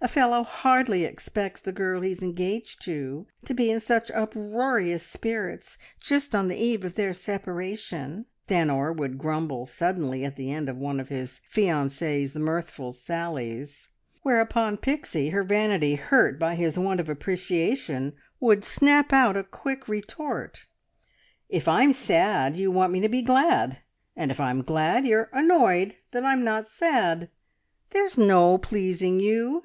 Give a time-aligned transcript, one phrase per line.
[0.00, 5.76] A fellow hardly expects the girl he's engaged to, to be in such uproarious spirits
[6.00, 10.78] just on the eve of their separation," Stanor would grumble suddenly at the end of
[10.78, 13.90] one of his fiancee's mirthful sallies,
[14.22, 19.86] whereupon Pixie, her vanity hurt by his want of appreciation, would snap out a quick
[19.86, 20.64] retort.
[21.50, 23.80] "If I'm sad you want me to be glad,
[24.16, 27.28] and if I'm glad you're annoyed that I'm not sad!
[27.90, 29.62] There's no pleasing you!